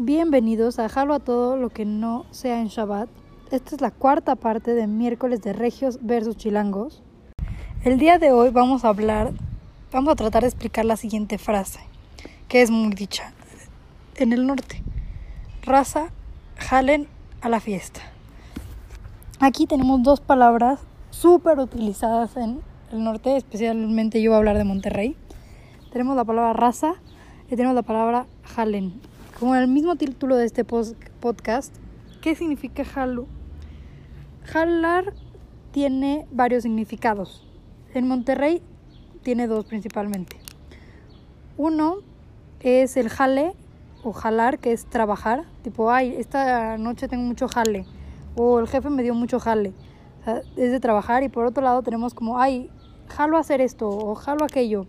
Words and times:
Bienvenidos 0.00 0.78
a 0.78 0.88
Jalo 0.88 1.12
a 1.12 1.18
todo 1.18 1.56
lo 1.56 1.70
que 1.70 1.84
no 1.84 2.24
sea 2.30 2.60
en 2.60 2.68
Shabbat. 2.68 3.08
Esta 3.50 3.74
es 3.74 3.80
la 3.80 3.90
cuarta 3.90 4.36
parte 4.36 4.74
de 4.74 4.86
miércoles 4.86 5.42
de 5.42 5.52
Regios 5.52 5.98
versus 6.00 6.36
Chilangos. 6.36 7.02
El 7.82 7.98
día 7.98 8.20
de 8.20 8.30
hoy 8.30 8.50
vamos 8.50 8.84
a 8.84 8.90
hablar, 8.90 9.32
vamos 9.90 10.12
a 10.12 10.14
tratar 10.14 10.42
de 10.42 10.50
explicar 10.50 10.84
la 10.84 10.96
siguiente 10.96 11.36
frase, 11.36 11.80
que 12.46 12.62
es 12.62 12.70
muy 12.70 12.94
dicha 12.94 13.32
en 14.14 14.32
el 14.32 14.46
norte. 14.46 14.84
Raza, 15.62 16.10
jalen 16.54 17.08
a 17.40 17.48
la 17.48 17.58
fiesta. 17.58 18.00
Aquí 19.40 19.66
tenemos 19.66 20.00
dos 20.04 20.20
palabras 20.20 20.78
súper 21.10 21.58
utilizadas 21.58 22.36
en 22.36 22.60
el 22.92 23.02
norte, 23.02 23.36
especialmente 23.36 24.22
yo 24.22 24.30
voy 24.30 24.36
a 24.36 24.38
hablar 24.38 24.58
de 24.58 24.64
Monterrey. 24.64 25.16
Tenemos 25.90 26.14
la 26.14 26.24
palabra 26.24 26.52
raza 26.52 26.94
y 27.46 27.56
tenemos 27.56 27.74
la 27.74 27.82
palabra 27.82 28.26
jalen. 28.44 29.17
Como 29.38 29.54
el 29.54 29.68
mismo 29.68 29.94
título 29.94 30.34
de 30.34 30.46
este 30.46 30.64
podcast, 30.64 31.72
¿qué 32.20 32.34
significa 32.34 32.84
jalo? 32.84 33.28
Jalar 34.42 35.12
tiene 35.70 36.26
varios 36.32 36.64
significados. 36.64 37.46
En 37.94 38.08
Monterrey 38.08 38.60
tiene 39.22 39.46
dos 39.46 39.64
principalmente. 39.64 40.40
Uno 41.56 41.98
es 42.58 42.96
el 42.96 43.10
jale 43.10 43.52
o 44.02 44.12
jalar, 44.12 44.58
que 44.58 44.72
es 44.72 44.86
trabajar. 44.86 45.44
Tipo, 45.62 45.92
ay, 45.92 46.16
esta 46.18 46.76
noche 46.76 47.06
tengo 47.06 47.22
mucho 47.22 47.46
jale. 47.46 47.84
O 48.34 48.58
el 48.58 48.66
jefe 48.66 48.90
me 48.90 49.04
dio 49.04 49.14
mucho 49.14 49.38
jale. 49.38 49.72
O 50.20 50.24
sea, 50.24 50.42
es 50.56 50.72
de 50.72 50.80
trabajar. 50.80 51.22
Y 51.22 51.28
por 51.28 51.46
otro 51.46 51.62
lado 51.62 51.80
tenemos 51.82 52.12
como, 52.12 52.40
ay, 52.40 52.70
jalo 53.06 53.36
a 53.36 53.40
hacer 53.40 53.60
esto 53.60 53.88
o 53.88 54.16
jalo 54.16 54.44
aquello. 54.44 54.86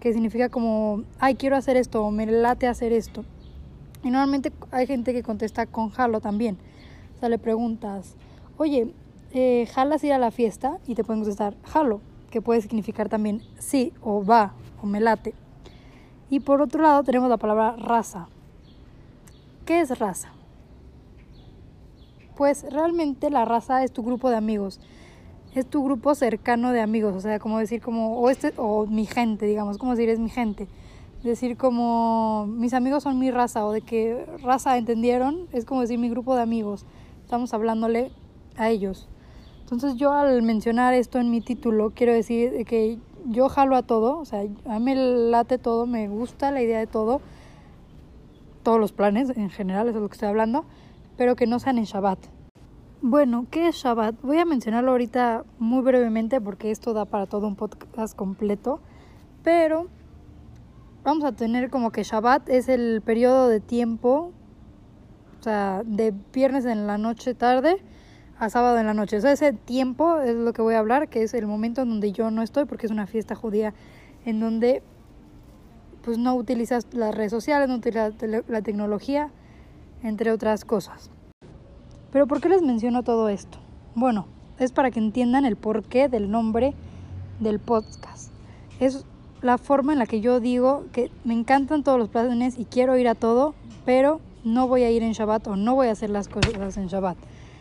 Que 0.00 0.14
significa 0.14 0.48
como, 0.48 1.02
ay, 1.18 1.34
quiero 1.34 1.54
hacer 1.54 1.76
esto 1.76 2.02
o 2.02 2.10
me 2.10 2.24
late 2.24 2.66
hacer 2.66 2.94
esto. 2.94 3.26
Y 4.02 4.10
normalmente 4.10 4.52
hay 4.70 4.86
gente 4.86 5.12
que 5.12 5.22
contesta 5.22 5.66
con 5.66 5.90
jalo 5.90 6.20
también. 6.20 6.56
O 7.16 7.20
sea, 7.20 7.28
le 7.28 7.38
preguntas, 7.38 8.14
oye, 8.56 8.92
eh, 9.32 9.68
¿jalas 9.72 10.02
ir 10.04 10.12
a 10.12 10.18
la 10.18 10.30
fiesta? 10.30 10.78
Y 10.86 10.94
te 10.94 11.04
pueden 11.04 11.22
contestar 11.22 11.54
jalo, 11.64 12.00
que 12.30 12.40
puede 12.40 12.62
significar 12.62 13.08
también 13.08 13.42
sí 13.58 13.92
o 14.00 14.24
va 14.24 14.54
o 14.82 14.86
me 14.86 15.00
late. 15.00 15.34
Y 16.30 16.40
por 16.40 16.62
otro 16.62 16.82
lado 16.82 17.02
tenemos 17.02 17.28
la 17.28 17.36
palabra 17.36 17.76
raza. 17.76 18.28
¿Qué 19.66 19.80
es 19.80 19.98
raza? 19.98 20.32
Pues 22.36 22.64
realmente 22.70 23.28
la 23.28 23.44
raza 23.44 23.84
es 23.84 23.92
tu 23.92 24.02
grupo 24.02 24.30
de 24.30 24.36
amigos. 24.36 24.80
Es 25.54 25.66
tu 25.66 25.84
grupo 25.84 26.14
cercano 26.14 26.72
de 26.72 26.80
amigos, 26.80 27.14
o 27.16 27.20
sea, 27.20 27.40
como 27.40 27.58
decir 27.58 27.82
como 27.82 28.20
o 28.20 28.30
este 28.30 28.54
o 28.56 28.86
mi 28.86 29.04
gente, 29.04 29.46
digamos, 29.46 29.78
como 29.78 29.96
decir 29.96 30.08
es 30.08 30.20
mi 30.20 30.30
gente 30.30 30.68
decir 31.22 31.56
como 31.56 32.46
mis 32.46 32.72
amigos 32.72 33.02
son 33.02 33.18
mi 33.18 33.30
raza 33.30 33.64
o 33.66 33.72
de 33.72 33.82
que 33.82 34.26
raza 34.42 34.78
entendieron, 34.78 35.46
es 35.52 35.64
como 35.64 35.82
decir 35.82 35.98
mi 35.98 36.08
grupo 36.08 36.34
de 36.34 36.42
amigos, 36.42 36.86
estamos 37.24 37.52
hablándole 37.52 38.10
a 38.56 38.70
ellos. 38.70 39.08
Entonces 39.60 39.96
yo 39.96 40.12
al 40.12 40.42
mencionar 40.42 40.94
esto 40.94 41.18
en 41.18 41.30
mi 41.30 41.40
título 41.40 41.92
quiero 41.94 42.12
decir 42.12 42.64
que 42.64 42.98
yo 43.26 43.48
jalo 43.48 43.76
a 43.76 43.82
todo, 43.82 44.18
o 44.18 44.24
sea, 44.24 44.40
a 44.40 44.78
mí 44.78 44.84
me 44.84 44.96
late 44.96 45.58
todo, 45.58 45.86
me 45.86 46.08
gusta 46.08 46.50
la 46.50 46.62
idea 46.62 46.78
de 46.78 46.86
todo, 46.86 47.20
todos 48.62 48.80
los 48.80 48.92
planes 48.92 49.30
en 49.30 49.50
general, 49.50 49.88
eso 49.88 49.98
es 49.98 50.02
lo 50.02 50.08
que 50.08 50.14
estoy 50.14 50.28
hablando, 50.28 50.64
pero 51.16 51.36
que 51.36 51.46
no 51.46 51.58
sean 51.58 51.78
en 51.78 51.84
Shabbat. 51.84 52.18
Bueno, 53.02 53.46
¿qué 53.50 53.68
es 53.68 53.76
Shabbat? 53.76 54.16
Voy 54.22 54.38
a 54.38 54.44
mencionarlo 54.44 54.90
ahorita 54.90 55.44
muy 55.58 55.82
brevemente 55.82 56.40
porque 56.40 56.70
esto 56.70 56.92
da 56.92 57.04
para 57.04 57.26
todo 57.26 57.46
un 57.46 57.56
podcast 57.56 58.14
completo, 58.16 58.80
pero 59.42 59.86
vamos 61.04 61.24
a 61.24 61.32
tener 61.32 61.70
como 61.70 61.90
que 61.90 62.02
Shabbat 62.02 62.48
es 62.48 62.68
el 62.68 63.02
periodo 63.02 63.48
de 63.48 63.60
tiempo, 63.60 64.32
o 65.38 65.42
sea, 65.42 65.82
de 65.84 66.14
viernes 66.32 66.64
en 66.66 66.86
la 66.86 66.98
noche 66.98 67.34
tarde 67.34 67.82
a 68.38 68.48
sábado 68.48 68.78
en 68.78 68.86
la 68.86 68.94
noche. 68.94 69.18
O 69.18 69.20
sea, 69.20 69.32
ese 69.32 69.52
tiempo 69.52 70.20
es 70.20 70.34
lo 70.34 70.52
que 70.52 70.62
voy 70.62 70.74
a 70.74 70.78
hablar, 70.78 71.08
que 71.08 71.22
es 71.22 71.34
el 71.34 71.46
momento 71.46 71.82
en 71.82 71.90
donde 71.90 72.12
yo 72.12 72.30
no 72.30 72.42
estoy, 72.42 72.64
porque 72.64 72.86
es 72.86 72.92
una 72.92 73.06
fiesta 73.06 73.34
judía 73.34 73.74
en 74.24 74.40
donde 74.40 74.82
pues 76.02 76.16
no 76.16 76.34
utilizas 76.34 76.86
las 76.92 77.14
redes 77.14 77.30
sociales, 77.30 77.68
no 77.68 77.76
utilizas 77.76 78.14
la 78.48 78.62
tecnología, 78.62 79.30
entre 80.02 80.32
otras 80.32 80.64
cosas. 80.64 81.10
Pero 82.10 82.26
¿por 82.26 82.40
qué 82.40 82.48
les 82.48 82.62
menciono 82.62 83.02
todo 83.02 83.28
esto? 83.28 83.58
Bueno, 83.94 84.26
es 84.58 84.72
para 84.72 84.90
que 84.90 84.98
entiendan 84.98 85.44
el 85.44 85.56
porqué 85.56 86.08
del 86.08 86.30
nombre 86.30 86.74
del 87.38 87.60
podcast. 87.60 88.32
Es 88.80 89.04
la 89.42 89.58
forma 89.58 89.92
en 89.92 89.98
la 89.98 90.06
que 90.06 90.20
yo 90.20 90.40
digo 90.40 90.84
que 90.92 91.10
me 91.24 91.34
encantan 91.34 91.82
todos 91.82 91.98
los 91.98 92.08
planes 92.08 92.58
y 92.58 92.64
quiero 92.64 92.96
ir 92.98 93.08
a 93.08 93.14
todo, 93.14 93.54
pero 93.84 94.20
no 94.44 94.68
voy 94.68 94.82
a 94.82 94.90
ir 94.90 95.02
en 95.02 95.12
Shabbat 95.12 95.46
o 95.48 95.56
no 95.56 95.74
voy 95.74 95.88
a 95.88 95.92
hacer 95.92 96.10
las 96.10 96.28
cosas 96.28 96.76
en 96.76 96.88
Shabbat. 96.88 97.16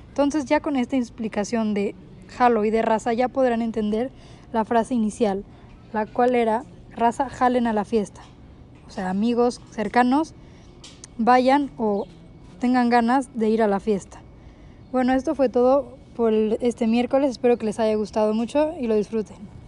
Entonces 0.09 0.45
ya 0.45 0.59
con 0.59 0.75
esta 0.75 0.97
explicación 0.97 1.73
de 1.73 1.95
jalo 2.27 2.65
y 2.65 2.69
de 2.69 2.81
raza 2.81 3.13
ya 3.13 3.27
podrán 3.27 3.61
entender 3.61 4.11
la 4.51 4.65
frase 4.65 4.93
inicial, 4.93 5.43
la 5.93 6.05
cual 6.05 6.35
era 6.35 6.63
raza 6.95 7.29
jalen 7.29 7.67
a 7.67 7.73
la 7.73 7.85
fiesta. 7.85 8.21
O 8.87 8.91
sea, 8.91 9.09
amigos 9.09 9.61
cercanos 9.71 10.33
vayan 11.17 11.69
o 11.77 12.07
tengan 12.59 12.89
ganas 12.89 13.29
de 13.37 13.49
ir 13.49 13.61
a 13.61 13.67
la 13.67 13.79
fiesta. 13.79 14.21
Bueno, 14.91 15.13
esto 15.13 15.35
fue 15.35 15.49
todo 15.49 15.97
por 16.15 16.33
este 16.33 16.87
miércoles. 16.87 17.31
Espero 17.31 17.57
que 17.57 17.65
les 17.65 17.79
haya 17.79 17.95
gustado 17.95 18.33
mucho 18.33 18.73
y 18.79 18.87
lo 18.87 18.95
disfruten. 18.95 19.58